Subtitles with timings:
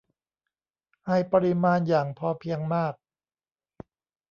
[1.07, 2.93] ให้ปริมาณอย่างพอเพียงมาก